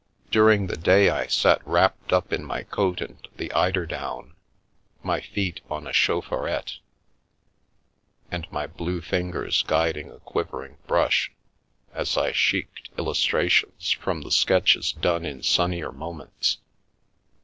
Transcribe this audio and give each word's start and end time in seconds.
During 0.31 0.65
the 0.65 0.77
day 0.77 1.11
I 1.11 1.27
sat 1.27 1.61
wrapped 1.63 2.11
up 2.11 2.33
in 2.33 2.43
my 2.43 2.63
coat 2.63 3.01
and 3.01 3.19
the 3.37 3.53
eiderdown, 3.53 4.33
my 5.03 5.21
feet 5.21 5.61
on 5.69 5.85
a 5.85 5.93
chaufferette, 5.93 6.77
and 8.31 8.51
my 8.51 8.65
blue 8.65 9.01
fingers 9.01 9.61
guiding 9.67 10.09
a 10.09 10.17
quivering 10.21 10.79
brush, 10.87 11.31
as 11.93 12.17
I" 12.17 12.31
sheeked" 12.31 12.89
illustrations 12.97 13.91
from 13.91 14.21
the 14.23 14.31
sketches 14.31 14.91
done 14.91 15.23
in 15.23 15.43
sunnier 15.43 15.91
moments. 15.91 16.57